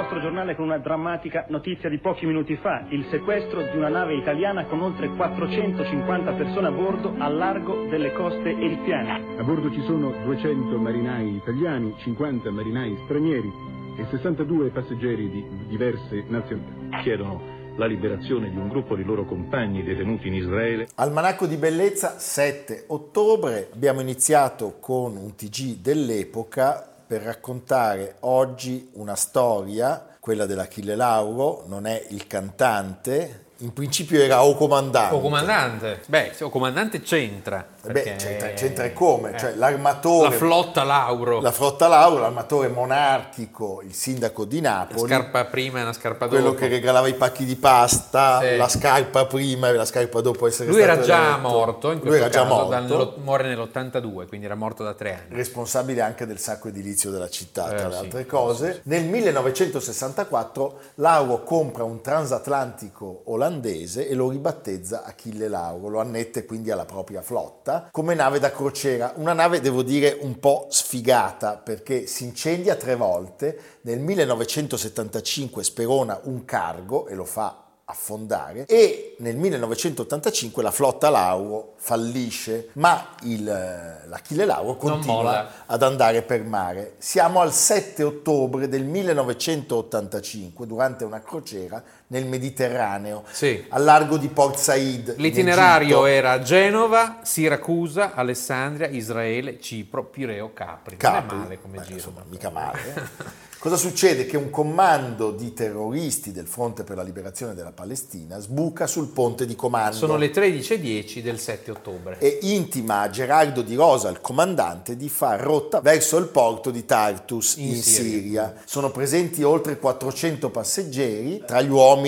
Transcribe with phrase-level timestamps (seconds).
[0.00, 4.14] Nostro giornale con una drammatica notizia di pochi minuti fa, il sequestro di una nave
[4.14, 9.38] italiana con oltre 450 persone a bordo al largo delle coste eritreane.
[9.38, 13.52] A bordo ci sono 200 marinai italiani, 50 marinai stranieri
[13.98, 17.02] e 62 passeggeri di diverse nazionalità.
[17.02, 20.88] Chiedono la liberazione di un gruppo di loro compagni detenuti in Israele.
[20.94, 23.68] Almanacco di Bellezza, 7 ottobre.
[23.72, 31.84] Abbiamo iniziato con un TG dell'epoca per raccontare oggi una storia, quella dell'Achille Lauro, non
[31.84, 35.16] è il cantante, in principio era o comandante.
[35.16, 37.66] O comandante, beh, o comandante c'entra.
[37.82, 39.34] Beh, c'entra, c'entra e come?
[39.34, 40.28] Eh, cioè, l'armatore...
[40.28, 41.40] La flotta Lauro.
[41.40, 45.00] La flotta Lauro, l'armatore monarchico, il sindaco di Napoli.
[45.00, 46.36] La scarpa prima e una scarpa dopo.
[46.36, 48.56] Quello che regalava i pacchi di pasta, sì.
[48.56, 51.48] la scarpa prima e la scarpa dopo essere Lui era già eletto.
[51.48, 53.14] morto, in questo Lui era caso, già morto.
[53.22, 55.36] muore nell'82, quindi era morto da tre anni.
[55.36, 58.00] Responsabile anche del sacco edilizio della città, eh, tra le sì.
[58.00, 58.80] altre cose.
[58.84, 66.70] Nel 1964 Lauro compra un transatlantico olandese e lo ribattezza Achille Lauro, lo annette quindi
[66.70, 71.56] alla propria flotta usata come nave da crociera, una nave devo dire un po' sfigata
[71.56, 79.16] perché si incendia tre volte, nel 1975 sperona un cargo e lo fa affondare e
[79.18, 86.94] nel 1985 la flotta Lauro fallisce, ma il, l'Achille Lauro continua ad andare per mare.
[86.98, 93.64] Siamo al 7 ottobre del 1985 durante una crociera nel Mediterraneo, sì.
[93.68, 95.14] al largo di Port Said.
[95.18, 100.96] L'itinerario era Genova, Siracusa, Alessandria, Israele, Cipro, Pireo, Capri.
[100.96, 101.36] Capri.
[101.36, 101.96] Non è male come Beh, giro.
[101.96, 102.78] Insomma, mica male.
[102.94, 103.48] Eh?
[103.60, 104.24] Cosa succede?
[104.24, 109.44] Che un comando di terroristi del Fronte per la Liberazione della Palestina sbuca sul ponte
[109.44, 109.94] di comando.
[109.94, 112.18] Sono le 13.10 del 7 ottobre.
[112.20, 116.86] E intima a Gerardo Di Rosa, il comandante, di far rotta verso il porto di
[116.86, 118.10] Tartus in, in Siria.
[118.10, 118.54] Siria.
[118.64, 121.99] Sono presenti oltre 400 passeggeri tra gli uomini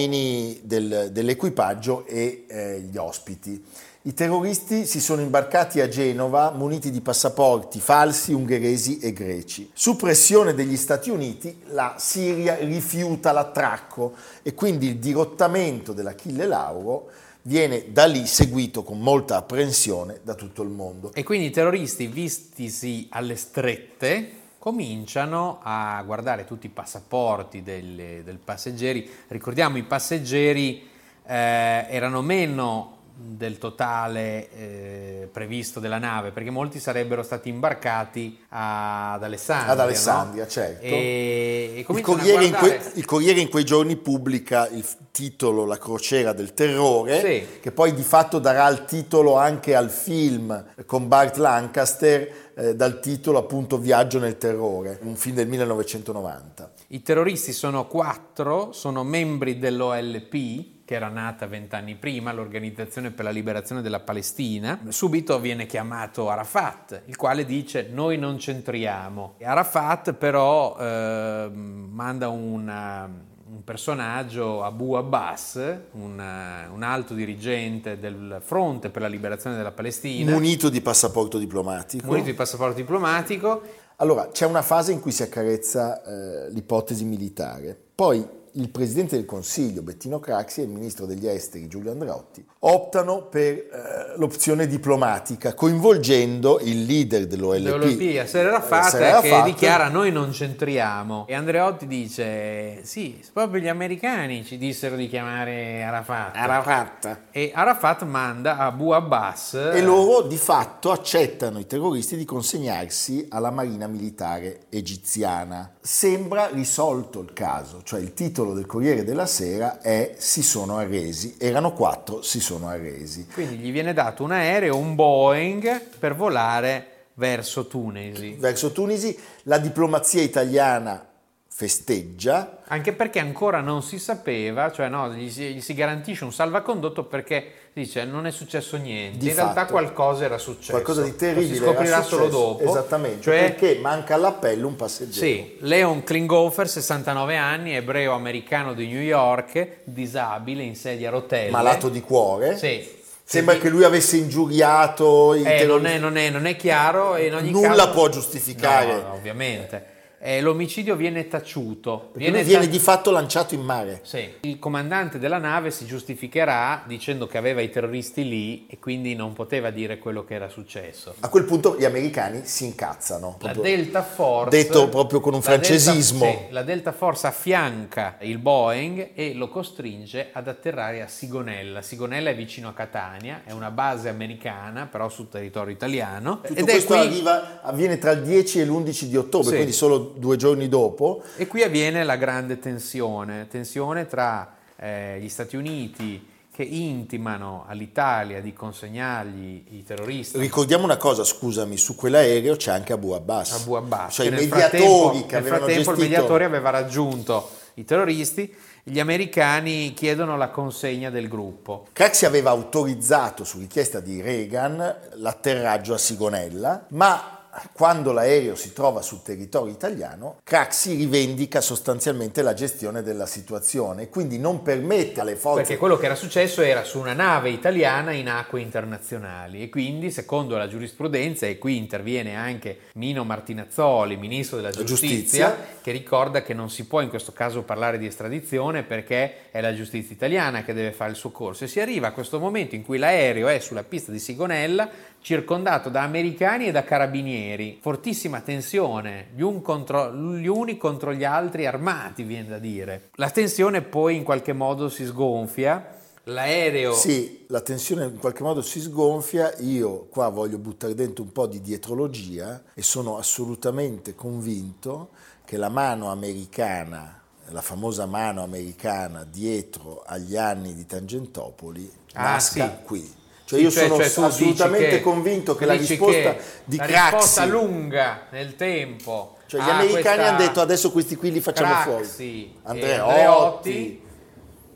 [0.63, 3.63] del, dell'equipaggio e eh, gli ospiti.
[4.05, 9.71] I terroristi si sono imbarcati a Genova muniti di passaporti falsi ungheresi e greci.
[9.73, 17.11] Su pressione degli Stati Uniti la Siria rifiuta l'attracco e quindi il dirottamento dell'Achille Lauro
[17.43, 21.13] viene da lì seguito con molta apprensione da tutto il mondo.
[21.15, 24.31] E quindi i terroristi, vistisi alle strette,
[24.63, 29.11] cominciano a guardare tutti i passaporti dei passeggeri.
[29.27, 30.89] Ricordiamo i passeggeri
[31.27, 39.23] eh, erano meno del totale eh, previsto della nave, perché molti sarebbero stati imbarcati ad
[39.23, 39.73] Alessandria.
[39.73, 40.49] Ad Alessandria, no?
[40.49, 40.85] certo.
[40.85, 42.79] E, e il, Corriere guardare...
[42.79, 47.61] que- il, Corriere in quei giorni pubblica il titolo La crociera del terrore, sì.
[47.61, 53.01] che poi di fatto darà il titolo anche al film con Bart Lancaster eh, dal
[53.01, 56.73] titolo appunto Viaggio nel terrore, un film del 1990.
[56.89, 63.31] I terroristi sono quattro, sono membri dell'OLP, che era nata vent'anni prima, l'Organizzazione per la
[63.31, 69.37] Liberazione della Palestina, subito viene chiamato Arafat, il quale dice noi non c'entriamo.
[69.41, 75.59] Arafat però eh, manda una, un personaggio, Abu Abbas,
[75.93, 80.33] una, un alto dirigente del Fronte per la Liberazione della Palestina.
[80.33, 82.07] Munito di passaporto diplomatico.
[82.07, 83.63] Munito di passaporto diplomatico.
[83.97, 89.25] Allora, c'è una fase in cui si accarezza eh, l'ipotesi militare, poi il Presidente del
[89.25, 93.69] Consiglio Bettino Craxi e il Ministro degli Esteri Giulio Andreotti optano per eh,
[94.17, 101.27] l'opzione diplomatica coinvolgendo il leader dell'OLP, L'OLP Yasser Arafat, eh, che dichiara noi non c'entriamo
[101.29, 106.37] e Andreotti dice sì, proprio gli americani ci dissero di chiamare Arafat.
[106.37, 107.19] Arafat.
[107.31, 113.51] E Arafat manda Abu Abbas e loro di fatto accettano i terroristi di consegnarsi alla
[113.51, 115.73] marina militare egiziana.
[115.81, 120.79] Sembra risolto il caso, cioè il titolo titolo del Corriere della Sera è Si sono
[120.79, 121.37] arresi.
[121.39, 123.27] Erano quattro, si sono arresi.
[123.33, 128.37] Quindi gli viene dato un aereo, un Boeing, per volare verso Tunisi.
[128.39, 129.19] Verso Tunisi.
[129.45, 131.07] La diplomazia italiana
[131.55, 132.63] festeggia.
[132.69, 137.05] Anche perché ancora non si sapeva, cioè no, gli si, gli si garantisce un salvacondotto
[137.05, 139.19] perché dice non è successo niente.
[139.19, 140.73] Di In fatto, realtà qualcosa era successo.
[140.73, 141.55] Qualcosa di terribile.
[141.55, 142.65] Si scoprirà solo dopo.
[142.65, 143.21] Esattamente.
[143.23, 145.27] Cioè, perché manca all'appello un passeggero.
[145.27, 151.51] Sì, Leon Klinghoffer, 69 anni, ebreo americano di New York, disabile, in sedia a rotelle.
[151.51, 152.57] Malato di cuore.
[152.57, 157.27] Sì Sembra che lui avesse ingiuriato Eh, non, è, non è- non è chiaro e
[157.27, 157.91] in ogni Nulla caso...
[157.93, 158.93] può giustificare.
[158.95, 159.87] No, ovviamente.
[160.25, 162.11] Eh, l'omicidio viene taciuto.
[162.13, 163.99] Lui viene ta- di fatto lanciato in mare.
[164.05, 164.35] Sì.
[164.43, 169.33] Il comandante della nave si giustificherà dicendo che aveva i terroristi lì e quindi non
[169.33, 171.15] poteva dire quello che era successo.
[171.19, 173.37] A quel punto gli americani si incazzano.
[173.41, 173.53] La.
[173.53, 176.25] Delta Force, detto proprio con un la Delta- francesismo.
[176.25, 181.83] sì, la Delta Force affianca il Boeing e lo costringe ad atterrare a Sigonella.
[181.83, 186.41] Sigonella è vicino a Catania, è una base americana, però sul territorio italiano.
[186.43, 189.55] Tutto ed è questo qui, arriva- avviene tra il 10 e l'11 di ottobre, Sì.
[189.57, 191.23] quindi solo due giorni dopo.
[191.37, 198.43] e qui avviene la grande tensione, tensione tra eh, gli Stati Uniti che intimano all'Italia
[198.43, 203.53] di consegnargli i terroristi Ricordiamo una cosa, scusami, su quell'aereo c'è anche Abu Abbas.
[203.53, 204.15] Abu Abbas.
[204.15, 205.93] Cioè i mediatori che nel frattempo gestito...
[205.93, 211.87] il mediatore aveva raggiunto i terroristi, gli americani chiedono la consegna del gruppo.
[211.93, 217.42] Craxi aveva autorizzato su richiesta di Reagan l'atterraggio a Sigonella, ma
[217.73, 224.39] quando l'aereo si trova sul territorio italiano, Craxi rivendica sostanzialmente la gestione della situazione, quindi
[224.39, 228.29] non permette alle forze Perché quello che era successo era su una nave italiana in
[228.29, 234.71] acque internazionali e quindi secondo la giurisprudenza, e qui interviene anche Mino Martinazzoli, ministro della
[234.71, 235.57] giustizia, giustizia.
[235.83, 239.75] che ricorda che non si può in questo caso parlare di estradizione perché è la
[239.75, 242.85] giustizia italiana che deve fare il suo corso e si arriva a questo momento in
[242.85, 244.89] cui l'aereo è sulla pista di Sigonella
[245.23, 251.25] circondato da americani e da carabinieri, fortissima tensione, gli, un contro- gli uni contro gli
[251.25, 253.11] altri armati, viene da dire.
[253.15, 256.93] La tensione poi in qualche modo si sgonfia, l'aereo...
[256.93, 261.47] Sì, la tensione in qualche modo si sgonfia, io qua voglio buttare dentro un po'
[261.47, 265.11] di dietrologia e sono assolutamente convinto
[265.45, 272.69] che la mano americana, la famosa mano americana dietro agli anni di Tangentopoli, Ah, nasca
[272.69, 272.85] sì.
[272.85, 273.21] qui.
[273.57, 277.15] Cioè io cioè- sono cioè assolutamente che- convinto che la risposta che di la Craxi,
[277.15, 281.91] risposta lunga nel tempo cioè gli americani hanno detto adesso questi qui li facciamo Craxi
[281.91, 282.59] fuori.
[282.63, 283.01] Andreotti.
[283.01, 284.03] Andreotti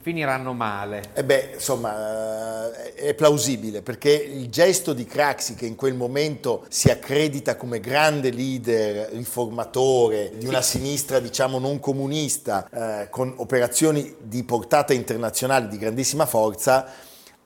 [0.07, 1.03] finiranno male.
[1.15, 6.65] E beh, insomma, eh, è plausibile perché il gesto di Craxi, che in quel momento
[6.69, 12.69] si accredita come grande leader riformatore di una sinistra, diciamo, non comunista,
[13.03, 16.87] eh, con operazioni di portata internazionale di grandissima forza,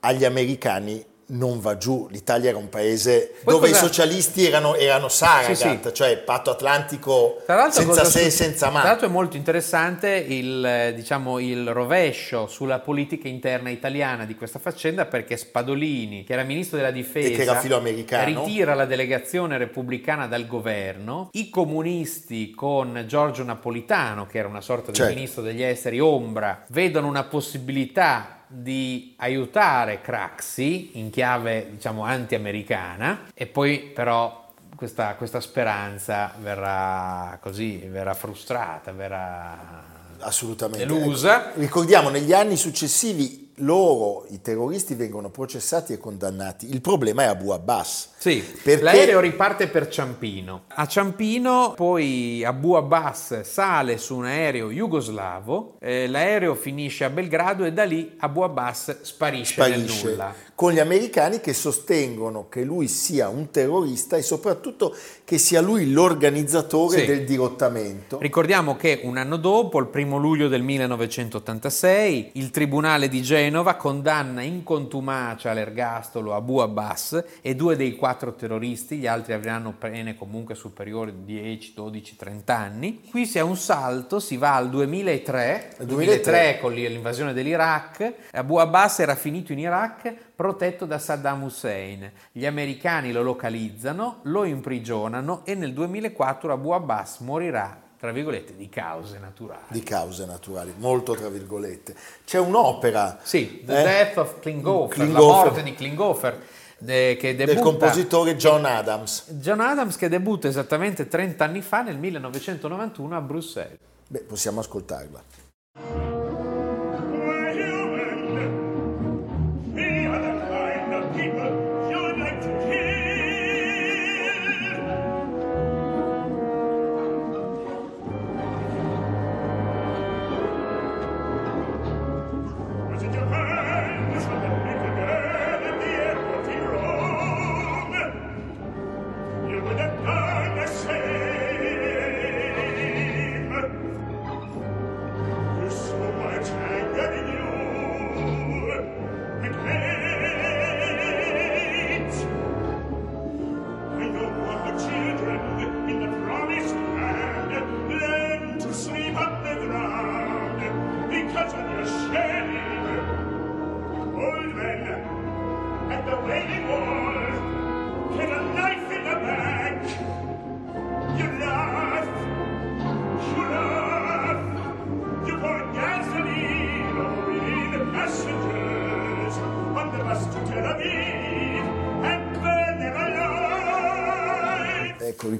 [0.01, 2.07] agli americani non va giù.
[2.09, 5.93] L'Italia era un paese Poi dove cosa- i socialisti erano, erano Saragat, Sì, sì.
[5.93, 8.83] cioè patto atlantico Tra senza se e senza Tra ma.
[8.83, 14.59] l'altro è molto interessante il, eh, diciamo, il rovescio sulla politica interna italiana di questa
[14.59, 18.25] faccenda perché Spadolini, che era ministro della difesa, E che era filoamericano.
[18.43, 24.91] ritira la delegazione repubblicana dal governo, i comunisti con Giorgio Napolitano, che era una sorta
[24.91, 25.13] di Certo.
[25.13, 33.47] ministro degli esteri ombra, vedono una possibilità di aiutare Craxi in chiave diciamo anti-americana e
[33.47, 34.41] poi però
[34.75, 39.83] questa, questa speranza verrà così, verrà frustrata, verrà
[40.21, 40.85] Assolutamente.
[40.85, 41.49] delusa.
[41.49, 46.69] Ecco, ricordiamo, negli anni successivi loro, i terroristi, vengono processati e condannati.
[46.69, 48.09] Il problema è Abu Abbas.
[48.17, 50.63] Sì, Perché- l'aereo riparte per Ciampino.
[50.67, 57.65] A Ciampino poi Abu Abbas sale su un aereo jugoslavo, eh, l'aereo finisce a Belgrado
[57.65, 60.33] e da lì Abu Abbas sparisce, nel Sparisce nulla.
[60.53, 64.95] con gli americani che sostengono che lui sia un terrorista e soprattutto
[65.25, 67.05] che sia lui l'organizzatore Sì.
[67.07, 68.19] del dirottamento.
[68.19, 74.41] Ricordiamo che un anno dopo, il primo luglio del 1986, il Tribunale di Genova condanna
[74.41, 80.55] in contumacia all'ergastolo Abu Abbas e due dei quattro terroristi, gli altri avranno pene comunque
[80.55, 83.01] superiori di 10, 12, 30 anni.
[83.09, 88.55] Qui si ha un salto, si va al 2003, Al 2003 con l'invasione dell'Iraq, Abu
[88.55, 92.11] Abbas era finito in Iraq protetto da Saddam Hussein.
[92.31, 98.67] Gli americani lo localizzano, lo imprigionano e nel 2004 Abu Abbas morirà, tra virgolette, di
[98.67, 99.61] cause naturali.
[99.67, 101.93] Di cause naturali, molto tra virgolette.
[102.25, 106.41] C'è un'opera Sì, The eh, Death of Klinghoffer, la Klinghoffer, morte di Klinghoffer,
[106.79, 107.63] de- che del debutta...
[107.63, 109.29] compositore John Adams.
[109.33, 113.77] John Adams che debutta esattamente 30 anni fa, nel 1991, a Bruxelles.
[114.07, 116.10] Beh, possiamo ascoltarla.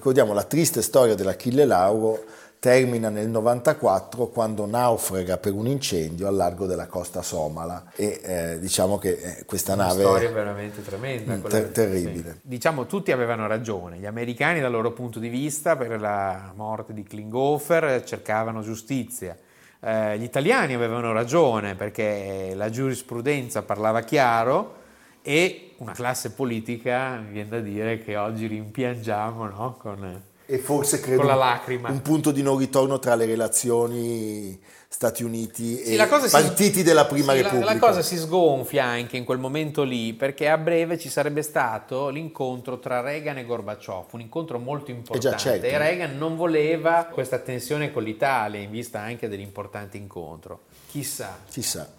[0.02, 2.24] Ricordiamo la triste storia dell'Achille Lauro
[2.58, 8.60] termina nel 94 quando naufraga per un incendio al largo della costa somala e eh,
[8.60, 11.36] diciamo che eh, questa Una nave storia veramente tremenda.
[11.36, 12.32] Mm, ter- terribile.
[12.32, 12.40] sì.
[12.42, 17.04] Diciamo tutti avevano ragione, gli americani dal loro punto di vista per la morte di
[17.04, 19.38] Klinghoffer cercavano giustizia.
[19.80, 24.80] Eh, gli italiani avevano ragione perché la giurisprudenza parlava chiaro
[25.22, 29.78] e una classe politica, mi viene da dire, che oggi rimpiangiamo no?
[29.80, 31.90] con, e forse credo con la lacrima.
[31.90, 34.60] un punto di non ritorno tra le relazioni
[34.94, 37.74] Stati Uniti Sì, e la cosa si- partiti della Prima sì, la- Repubblica.
[37.74, 42.10] La, cosa si sgonfia anche in quel momento lì, perché a breve ci sarebbe stato
[42.10, 45.38] l'incontro tra Reagan e Gorbaciov, un incontro molto importante.
[45.38, 45.66] certo.
[45.66, 50.64] E Reagan non voleva questa tensione con l'Italia, in vista anche dell'importante incontro.
[50.90, 51.90] Chissà, Chissà,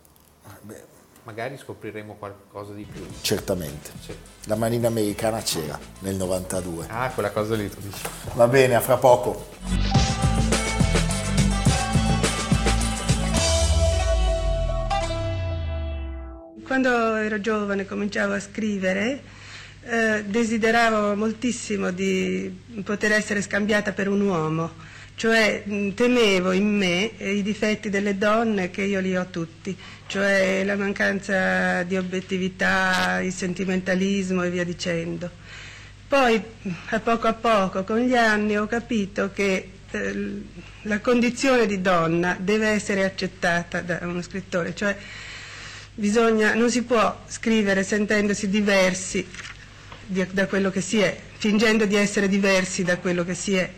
[0.60, 0.84] Beh,
[1.24, 3.04] magari scopriremo qualcosa di più.
[3.20, 3.90] certamente.
[4.00, 4.14] Sì.
[4.46, 6.86] La marina americana c'era nel 92.
[6.88, 8.02] Ah, quella cosa lì tu dici.
[8.34, 9.50] Va bene, a fra poco.
[16.66, 19.22] Quando ero giovane cominciavo a scrivere,
[19.84, 24.70] eh, desideravo moltissimo di poter essere scambiata per un uomo,
[25.22, 25.62] cioè
[25.94, 29.76] temevo in me eh, i difetti delle donne che io li ho tutti,
[30.08, 35.30] cioè la mancanza di obiettività, il sentimentalismo e via dicendo.
[36.08, 36.42] Poi
[36.88, 40.42] a poco a poco, con gli anni, ho capito che eh,
[40.82, 44.96] la condizione di donna deve essere accettata da uno scrittore, cioè
[45.94, 49.24] bisogna, non si può scrivere sentendosi diversi
[50.04, 53.70] di- da quello che si è, fingendo di essere diversi da quello che si è.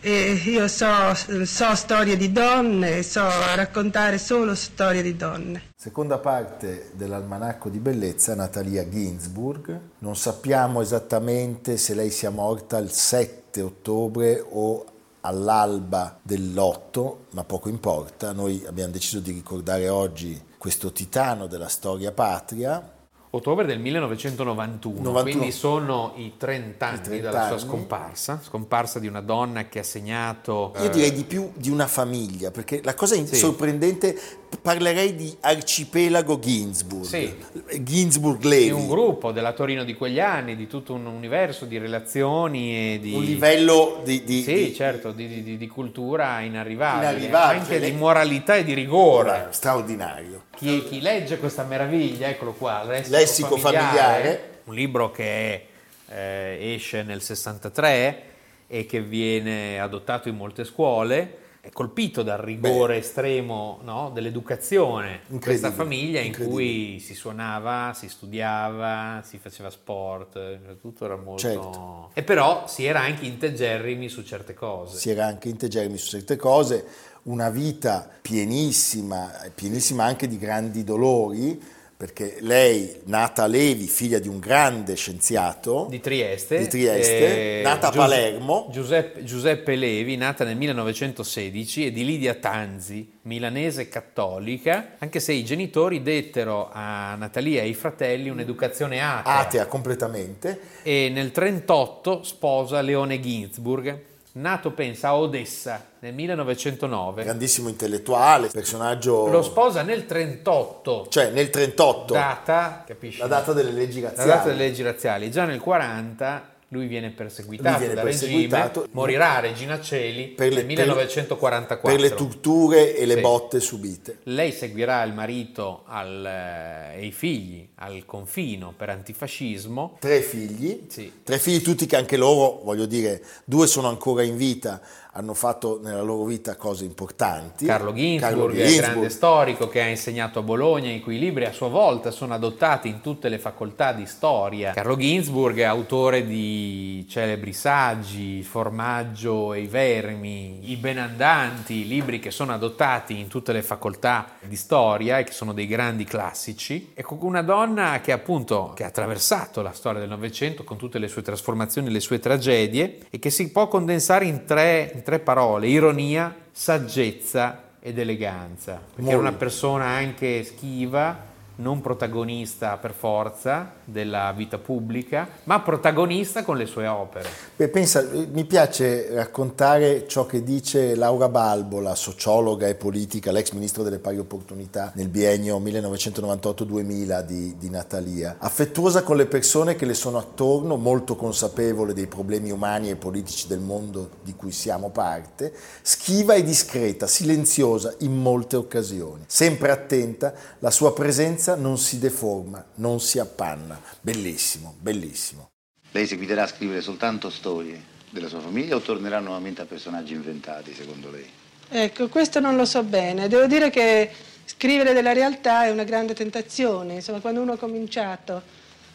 [0.00, 1.12] E io so,
[1.44, 3.22] so storie di donne, so
[3.56, 5.72] raccontare solo storie di donne.
[5.74, 9.80] Seconda parte dell'almanacco di bellezza, Natalia Ginsburg.
[9.98, 14.84] Non sappiamo esattamente se lei sia morta il 7 ottobre o
[15.22, 18.30] all'alba dell'8, ma poco importa.
[18.30, 22.96] Noi abbiamo deciso di ricordare oggi questo titano della storia patria.
[23.30, 25.22] Ottobre del 1991, 91.
[25.22, 29.80] quindi sono i 30 anni I 30 dalla sua scomparsa, scomparsa di una donna che
[29.80, 30.72] ha segnato...
[30.78, 33.36] Io eh, direi di più di una famiglia, perché la cosa Sì.
[33.36, 34.18] sorprendente,
[34.62, 37.04] parlerei di arcipelago Ginsburg.
[37.04, 37.34] Sì.
[37.80, 38.70] Ginsburg di Levi.
[38.70, 43.12] un gruppo della Torino di quegli anni, di tutto un universo di relazioni e di...
[43.14, 44.24] Un livello di...
[44.24, 47.60] di- Sì, di- certo, di, di- di- di cultura inarrivabile, Inarrivabile.
[47.60, 49.48] anche di moralità e di rigore.
[49.50, 50.44] straordinario.
[50.56, 54.60] Chi, chi legge questa meraviglia, eccolo qua, Lessico, Lessico familiare.
[54.64, 55.66] un libro che
[56.08, 58.22] eh, esce nel 63
[58.66, 61.36] e che viene adottato in molte scuole,
[61.72, 69.22] colpito dal rigore estremo no, dell'educazione in questa famiglia in cui si suonava, si studiava,
[69.24, 71.40] si faceva sport, eh, tutto era molto...
[71.40, 72.10] Certo.
[72.14, 74.98] E però si era anche integerrimi su certe cose.
[74.98, 76.86] si era anche integermi su certe cose,
[77.24, 81.60] una vita pienissima, pienissima anche di grandi dolori,
[81.98, 87.90] perché lei, nata Levi, figlia di un grande scienziato, di Trieste, Di Trieste, nata a
[87.90, 88.68] Giuse- Palermo.
[88.70, 95.44] Giuseppe, Giuseppe Levi, nata nel 1916, e di Lidia Tanzi, milanese cattolica, anche se i
[95.44, 99.38] genitori dettero a Natalia e ai fratelli un'educazione atea.
[99.38, 104.02] atea completamente, E nel 1938 sposa Leone Ginsburg,
[104.40, 107.24] nato pensa a Odessa nel 1909.
[107.24, 109.26] grandissimo intellettuale, personaggio...
[109.28, 113.20] Lo sposa nel 1938, cioè nel 38, data, capisci?
[113.20, 114.28] la data delle leggi La razziali.
[114.30, 115.30] data delle leggi razziali.
[115.30, 118.80] Già nel 40 lui viene perseguitato Lui viene dal perseguitato.
[118.80, 121.90] regime, morirà a Regina Celi Per le- nel 1944.
[121.90, 123.20] per le torture e le Sì.
[123.20, 124.18] botte subite.
[124.24, 129.96] Lei seguirà il marito al, eh, e i figli al confino per antifascismo.
[130.00, 131.10] Tre figli, Sì.
[131.22, 134.80] tre figli tutti che anche loro, voglio dire, due sono ancora in vita,
[135.12, 137.66] hanno fatto nella loro vita cose importanti.
[137.66, 141.68] Carlo Ginzburg, Carlo grande storico che ha insegnato a Bologna, i cui libri a sua
[141.68, 144.72] volta sono adottati in tutte le facoltà di storia.
[144.72, 152.30] Carlo Ginzburg è autore di celebri saggi, formaggio e i vermi, I benandanti, libri che
[152.30, 156.92] sono adottati in tutte le facoltà di storia e che sono dei grandi classici.
[156.94, 161.08] Ecco, una donna che appunto che ha attraversato la storia del Novecento con tutte le
[161.08, 165.68] sue trasformazioni, le sue tragedie e che si può condensare in tre, in tre parole,
[165.68, 169.20] ironia, saggezza ed eleganza, perché era Molto.
[169.20, 171.16] una persona anche schiva,
[171.58, 177.28] non protagonista per forza della vita pubblica, ma protagonista con le sue opere.
[177.56, 183.50] Beh, pensa, mi piace raccontare ciò che dice Laura Balbo, la sociologa e politica, l'ex
[183.52, 188.36] ministro delle pari opportunità nel biennio 1998-2000 di, di Natalia.
[188.38, 193.48] Affettuosa con le persone che le sono attorno, molto consapevole dei problemi umani e politici
[193.48, 199.24] del mondo di cui siamo parte, schiva e discreta, silenziosa in molte occasioni.
[199.26, 203.80] Sempre attenta, la sua presenza non si deforma, non si appanna.
[204.00, 205.50] Bellissimo, bellissimo.
[205.92, 210.74] Lei seguiterà a scrivere soltanto storie della sua famiglia o tornerà nuovamente a personaggi inventati,
[210.74, 211.26] secondo lei?
[211.70, 213.28] Ecco, questo non lo so bene.
[213.28, 214.10] Devo dire che
[214.44, 216.94] scrivere della realtà è una grande tentazione.
[216.94, 218.42] Insomma, quando uno ha cominciato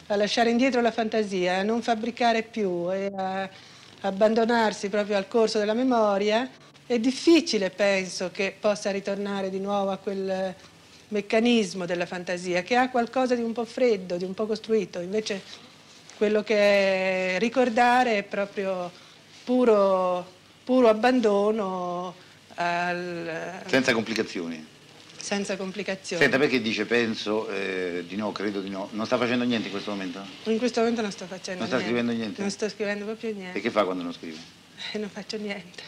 [0.08, 3.48] a lasciare indietro la fantasia, a non fabbricare più e a
[4.00, 6.48] abbandonarsi proprio al corso della memoria,
[6.86, 10.54] è difficile, penso, che possa ritornare di nuovo a quel
[11.14, 14.98] meccanismo della fantasia, che ha qualcosa di un po' freddo, di un po' costruito.
[14.98, 15.40] Invece
[16.16, 18.90] quello che è ricordare è proprio
[19.44, 20.26] puro,
[20.64, 22.14] puro abbandono
[22.56, 23.62] al...
[23.66, 24.72] Senza complicazioni.
[25.16, 26.20] Senza complicazioni.
[26.20, 28.88] Senta, perché dice penso eh, di no, credo di no?
[28.92, 30.20] Non sta facendo niente in questo momento?
[30.44, 31.94] In questo momento non sto facendo Non sta niente.
[31.94, 32.40] scrivendo niente?
[32.42, 33.60] Non sto scrivendo proprio E niente.
[33.60, 34.36] che fa quando non scrive?
[34.92, 35.82] E non faccio niente.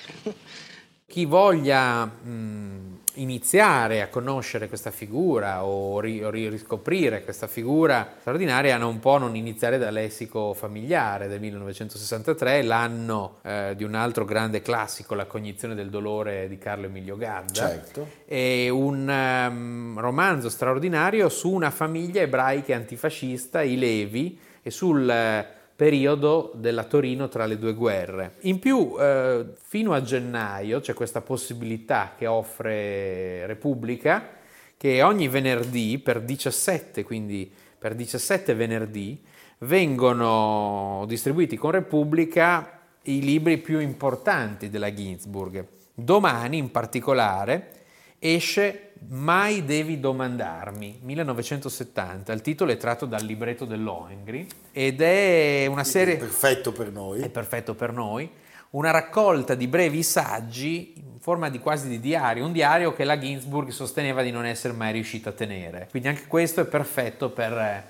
[1.07, 8.15] Chi voglia mh, iniziare a conoscere questa figura o, ri- o ri- riscoprire questa figura
[8.21, 14.25] straordinaria non può non iniziare dal lessico familiare del 1963, l'anno eh, di un altro
[14.25, 17.53] grande classico, La cognizione del dolore di Carlo Emilio Gadda.
[17.53, 18.09] Certo.
[18.25, 25.47] È un ehm, romanzo straordinario su una famiglia ebraica antifascista, i Levi, e sul eh,
[25.77, 28.37] periodo della Torino tra le due guerre.
[28.41, 34.31] In più, eh, fino a gennaio c'è questa possibilità che offre Repubblica
[34.79, 39.23] che ogni venerdì per 17, quindi per 17 venerdì,
[39.59, 45.67] vengono distribuiti con Repubblica i libri più importanti della Ginsburg.
[45.95, 47.71] Domani in particolare
[48.19, 55.85] esce Mai devi domandarmi, 1970, il titolo è tratto dal libretto dell'Ohengri ed è una
[55.85, 56.17] serie...
[56.17, 57.21] Perfetto per noi.
[57.21, 58.29] È perfetto per noi,
[58.71, 63.19] una raccolta di brevi saggi in forma di quasi di diario, un diario che la
[63.19, 65.87] Ginsburg sosteneva di non essere mai riuscita a tenere.
[65.91, 67.85] Quindi anche questo è perfetto per,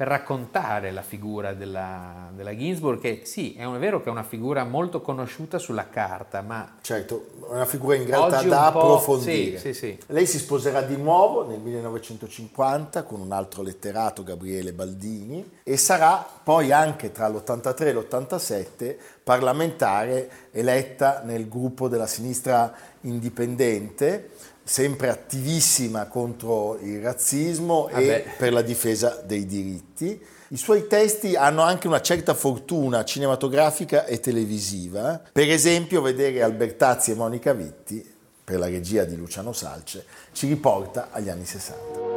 [0.00, 4.22] per raccontare la figura della, della Ginsburg, che sì, è, è vero che è una
[4.22, 9.58] figura molto conosciuta sulla carta, ma Certo, una figura in realtà da approfondire.
[9.58, 9.98] sì, sì, sì.
[10.06, 16.26] Lei si sposerà di nuovo nel 1950 con un altro letterato, Gabriele Baldini, e sarà
[16.42, 24.30] poi anche tra l'83 e l'87 parlamentare eletta nel gruppo della sinistra indipendente,
[24.62, 28.24] sempre attivissima contro il razzismo e Vabbè.
[28.38, 30.20] per la difesa dei diritti.
[30.48, 37.12] I suoi testi hanno anche una certa fortuna cinematografica e televisiva, per esempio vedere Albertazzi
[37.12, 38.04] e Monica Vitti,
[38.42, 42.09] per la regia di Luciano Salce, ci riporta agli anni 60.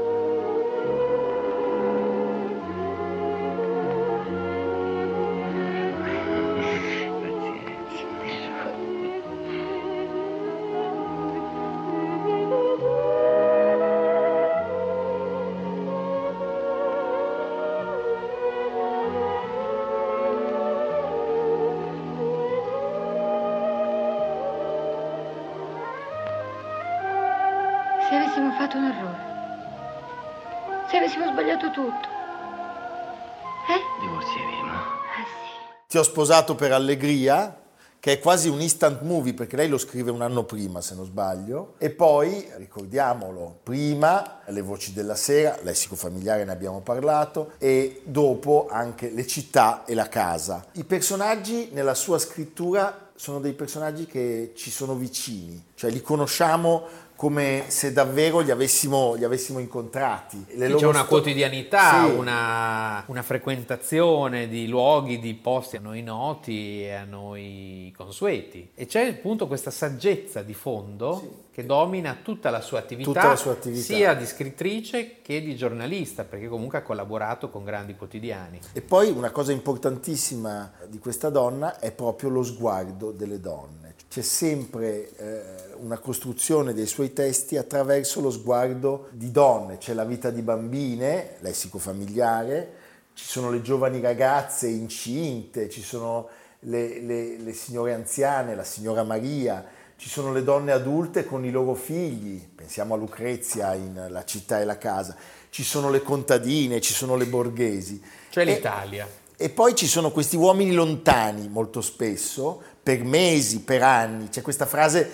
[35.93, 37.55] Ti ho sposato per allegria,
[37.99, 41.05] che è quasi un instant movie perché lei lo scrive un anno prima, se non
[41.05, 48.01] sbaglio, e poi, ricordiamolo, prima Le voci della sera, lessico familiare ne abbiamo parlato, e
[48.05, 50.65] dopo anche Le città e la casa.
[50.71, 56.87] I personaggi nella sua scrittura sono dei personaggi che ci sono vicini, cioè li conosciamo
[57.15, 60.45] come se davvero li avessimo, li avessimo incontrati.
[60.49, 62.11] Sì, c'è una sto- quotidianità, Sì.
[62.15, 68.71] una, una frequentazione di luoghi, di posti a noi noti e a noi consueti.
[68.75, 73.35] E c'è appunto questa saggezza di fondo che domina tutta la sua attività, Tutta la
[73.35, 73.83] sua attività.
[73.83, 78.59] sia di scrittrice che di giornalista, perché comunque ha collaborato con grandi quotidiani.
[78.73, 83.82] E poi una cosa importantissima di questa donna è proprio lo sguardo delle donne.
[84.13, 85.41] C'è sempre eh,
[85.79, 89.79] una costruzione dei suoi testi attraverso lo sguardo di donne.
[89.79, 92.73] C'è la vita di bambine, lessico familiare,
[93.15, 96.27] ci sono le giovani ragazze incinte, ci sono
[96.59, 101.49] le, le- le signore anziane, la signora Maria, ci sono le donne adulte con i
[101.49, 105.15] loro figli, pensiamo a Lucrezia in La città e la casa,
[105.49, 107.99] ci sono le contadine, ci sono le borghesi.
[108.29, 109.07] Cioè E- l'Italia.
[109.35, 114.29] E poi ci sono questi uomini lontani molto spesso, per mesi, per anni.
[114.29, 115.09] C'è questa frase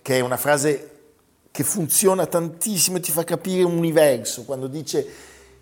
[0.00, 0.88] che è una frase
[1.50, 5.06] che funziona tantissimo e ti fa capire un universo, quando dice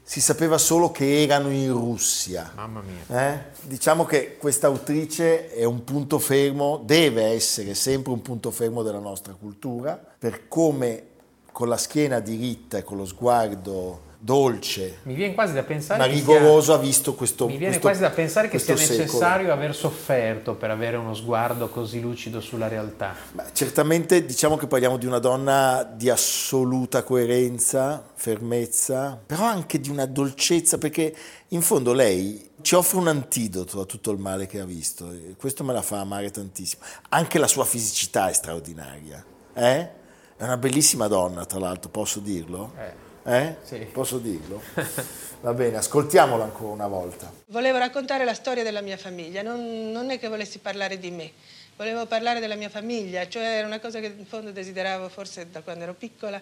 [0.03, 2.53] si sapeva solo che erano in Russia.
[2.57, 3.33] Mamma mia.
[3.33, 3.39] Eh?
[3.63, 8.99] Diciamo che questa autrice è un punto fermo, deve essere sempre un punto fermo della
[8.99, 11.05] nostra cultura, per come
[11.53, 16.05] con la schiena diritta e con lo sguardo dolce, Mi viene quasi da pensare ma
[16.05, 18.99] rigoroso ha visto questo sia, mi viene questo- quasi da pensare che sia secolo.
[19.03, 23.15] necessario aver sofferto per avere uno sguardo così lucido sulla realtà.
[23.33, 29.89] Ma certamente diciamo che parliamo di una donna di assoluta coerenza, fermezza, però anche di
[29.89, 31.15] una dolcezza, perché
[31.49, 35.11] in fondo lei ci offre un antidoto a tutto il male che ha visto.
[35.11, 36.83] e Questo me la fa amare tantissimo.
[37.09, 39.25] Anche la sua fisicità è straordinaria.
[39.55, 39.89] eh?
[40.37, 42.73] È una bellissima donna, tra l'altro, posso dirlo?
[42.79, 43.57] Eh, Eh?
[43.63, 43.77] Sì.
[43.93, 44.63] Posso dirlo?
[45.43, 47.33] Va bene, ascoltiamola ancora una volta.
[47.47, 51.33] Volevo raccontare la storia della mia famiglia, non, non è che volessi parlare di me,
[51.77, 55.63] volevo parlare della mia famiglia, cioè era una cosa che in fondo desideravo forse da
[55.63, 56.41] quando ero piccola,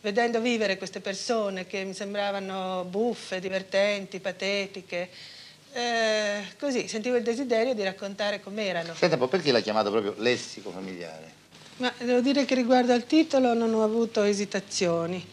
[0.00, 5.08] vedendo vivere queste persone che mi sembravano buffe, divertenti, patetiche.
[5.72, 8.94] eh, così sentivo il desiderio di raccontare com'erano.
[8.94, 11.36] Senta un po', perché l'ha chiamato proprio lessico familiare?
[11.76, 15.24] Ma devo dire che riguardo al titolo non ho avuto esitazioni,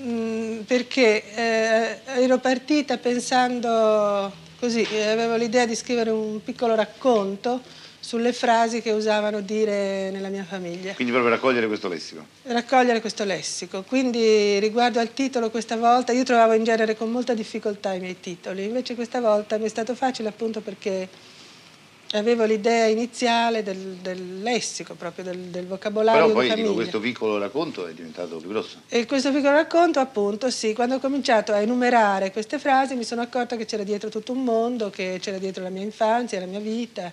[0.00, 7.60] Mm, perché eh, ero partita pensando così, eh, avevo l'idea di scrivere un piccolo racconto
[8.00, 12.24] sulle frasi che usavano dire nella mia famiglia, Quindi proprio raccogliere questo lessico.
[12.44, 13.82] raccogliere questo lessico.
[13.82, 18.18] Quindi riguardo al titolo questa volta, io trovavo in genere con molta difficoltà i miei
[18.18, 21.08] titoli, invece questa volta mi è stato facile appunto perché
[22.12, 27.38] avevo l'idea iniziale del, del lessico, proprio del, del vocabolario Però poi dico, questo piccolo
[27.38, 28.78] racconto è diventato più grosso.
[28.88, 33.22] E questo piccolo racconto, appunto, sì, quando ho cominciato a enumerare queste frasi mi sono
[33.22, 36.60] accorta che c'era dietro tutto un mondo, che c'era dietro la mia infanzia, la mia
[36.60, 37.12] vita,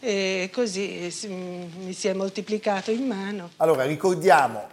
[0.00, 3.50] e così si- mi si è moltiplicato in mano.
[3.56, 4.68] Allora, ricordiamo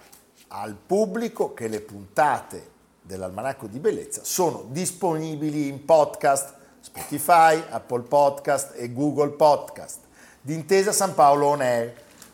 [0.49, 8.73] al pubblico che le puntate dell'Almanacco di Bellezza sono disponibili in podcast Spotify, Apple Podcast
[8.75, 9.99] e Google Podcast
[10.41, 11.93] di Intesa San Paolo On Air.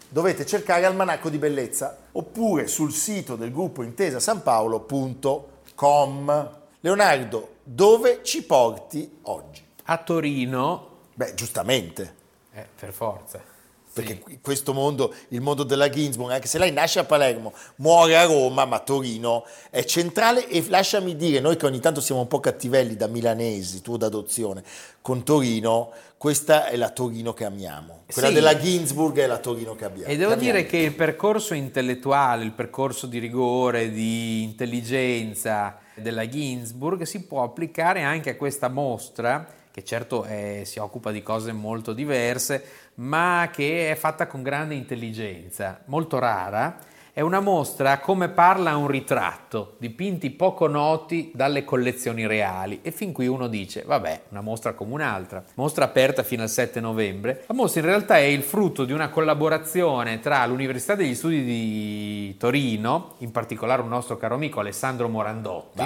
[0.09, 6.49] Dovete cercare Almanacco di Bellezza oppure sul sito del gruppo intesasanpaolo.com.
[6.81, 9.65] Leonardo, dove ci porti oggi?
[9.85, 12.15] A Torino, Beh, giustamente.
[12.53, 13.41] eh, per forza.
[13.93, 18.17] Perché qui- questo mondo, il mondo della Ginsburg, anche se lei nasce a Palermo, muore
[18.17, 22.27] a Roma, ma Torino è centrale e lasciami dire, noi che ogni tanto siamo un
[22.27, 24.63] po' cattivelli da milanesi, tu d'adozione,
[25.01, 28.03] con Torino, questa è la Torino che amiamo.
[28.11, 28.33] Quella Sì.
[28.33, 30.11] della Ginsburg è la Torino che abbiamo.
[30.11, 30.57] E devo che amiamo.
[30.57, 37.43] dire che il percorso intellettuale, il percorso di rigore, di intelligenza della Ginsburg si può
[37.43, 42.63] applicare anche a questa mostra, che certo eh, si occupa di cose molto diverse,
[42.95, 46.77] ma che è fatta con grande intelligenza, molto rara.
[47.15, 52.79] È una mostra come parla un ritratto, dipinti poco noti dalle collezioni reali.
[52.81, 55.43] E fin qui uno dice, vabbè, una mostra come un'altra.
[55.53, 57.43] Mostra aperta fino al 7 novembre.
[57.45, 62.35] La mostra in realtà è il frutto di una collaborazione tra l'Università degli Studi di
[62.37, 65.83] Torino, in particolare un nostro caro amico Alessandro Morandotti,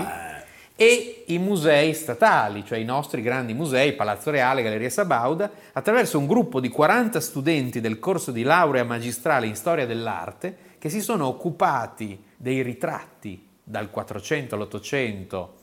[0.80, 6.28] e i musei statali, cioè i nostri grandi musei, Palazzo Reale, Galleria Sabauda, attraverso un
[6.28, 11.26] gruppo di 40 studenti del corso di laurea magistrale in storia dell'arte che si sono
[11.26, 15.54] occupati dei ritratti dal 400 all'Ottocento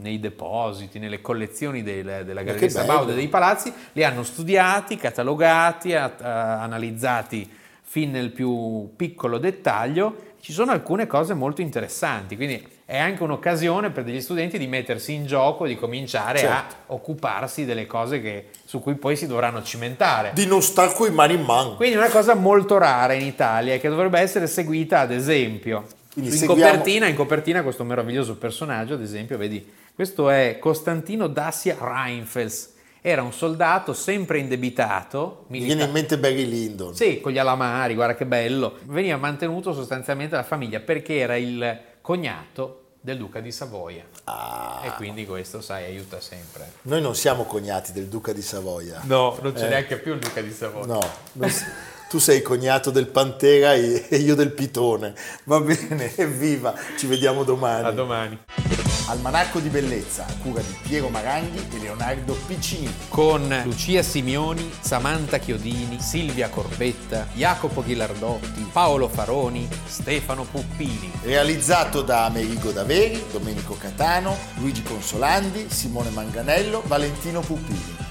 [0.00, 2.68] nei depositi, nelle collezioni del- della Galleria.
[2.68, 7.48] Sabauda e dei palazzi, li hanno studiati, catalogati, a- a- analizzati
[7.80, 10.30] fin nel più piccolo dettaglio.
[10.40, 15.14] Ci sono alcune cose molto interessanti, quindi è anche un'occasione per degli studenti di mettersi
[15.14, 16.74] in gioco e di cominciare Certo.
[16.88, 20.32] a occuparsi delle cose che- su cui poi si dovranno cimentare.
[20.34, 21.76] Di non star coi mani in mano.
[21.76, 25.86] Quindi una cosa molto rara in Italia che dovrebbe essere seguita ad esempio.
[26.12, 31.28] Quindi in, seguiamo- copertina, in copertina questo meraviglioso personaggio, ad esempio, vedi, questo è Costantino
[31.28, 32.74] Dacia Reinfels.
[33.00, 36.94] Era un soldato sempre indebitato, Mi viene in mente Barry Lyndon.
[36.94, 38.74] sì, con gli alamari, guarda che bello.
[38.84, 44.04] Veniva mantenuto sostanzialmente dalla famiglia perché era il cognato del duca di Savoia.
[44.24, 46.70] Ah, E quindi questo, sai, aiuta sempre.
[46.82, 49.00] noi non siamo cognati del duca di Savoia.
[49.04, 49.68] No, non c'è Eh.
[49.70, 50.86] neanche più il duca di Savoia.
[50.86, 51.00] No,
[52.12, 55.14] tu sei cognato del Pantera e io del Pitone.
[55.44, 57.88] Va bene, evviva, ci vediamo domani.
[57.88, 58.38] A domani.
[59.06, 62.94] Almanacco di bellezza a cura di Piero Maranghi e Leonardo Piccini.
[63.08, 71.10] Con Lucia Simioni, Samantha Chiodini, Silvia Corbetta, Jacopo Ghilardotti, Paolo Faroni, Stefano Puppini.
[71.22, 78.10] Realizzato da Amerigo Daveri, Domenico Catano, Luigi Consolandi, Simone Manganello, Valentino Puppini.